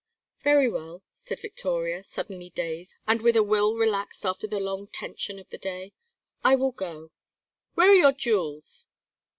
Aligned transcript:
"Very 0.43 0.67
well," 0.67 1.03
said 1.13 1.41
Victoria, 1.41 2.01
suddenly 2.01 2.49
dazed, 2.49 2.95
and 3.05 3.21
with 3.21 3.35
a 3.35 3.43
will 3.43 3.75
relaxed 3.75 4.25
after 4.25 4.47
the 4.47 4.59
long 4.59 4.87
tension 4.87 5.37
of 5.37 5.51
the 5.51 5.59
day. 5.59 5.93
"I 6.43 6.55
will 6.55 6.71
go." 6.71 7.11
"Where 7.75 7.91
are 7.91 7.93
your 7.93 8.11
jewels?" 8.11 8.87